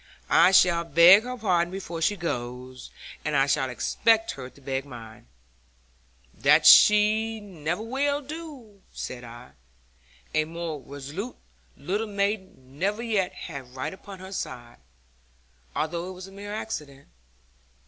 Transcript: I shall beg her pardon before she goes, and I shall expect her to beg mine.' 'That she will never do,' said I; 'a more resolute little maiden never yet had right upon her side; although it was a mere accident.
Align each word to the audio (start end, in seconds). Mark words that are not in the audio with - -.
I 0.31 0.49
shall 0.51 0.83
beg 0.83 1.21
her 1.25 1.37
pardon 1.37 1.71
before 1.71 2.01
she 2.01 2.15
goes, 2.17 2.89
and 3.23 3.35
I 3.35 3.45
shall 3.45 3.69
expect 3.69 4.31
her 4.31 4.49
to 4.49 4.59
beg 4.59 4.83
mine.' 4.83 5.27
'That 6.33 6.65
she 6.65 7.39
will 7.39 7.47
never 7.47 8.19
do,' 8.27 8.81
said 8.91 9.23
I; 9.23 9.51
'a 10.33 10.45
more 10.45 10.79
resolute 10.81 11.35
little 11.77 12.07
maiden 12.07 12.79
never 12.79 13.03
yet 13.03 13.31
had 13.31 13.75
right 13.75 13.93
upon 13.93 14.17
her 14.17 14.31
side; 14.31 14.77
although 15.75 16.09
it 16.09 16.13
was 16.13 16.25
a 16.25 16.31
mere 16.31 16.51
accident. 16.51 17.07